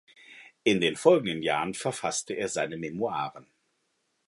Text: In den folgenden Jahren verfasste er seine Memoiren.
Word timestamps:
In 0.63 0.81
den 0.81 0.95
folgenden 0.95 1.43
Jahren 1.43 1.75
verfasste 1.75 2.33
er 2.33 2.47
seine 2.47 2.75
Memoiren. 2.75 3.45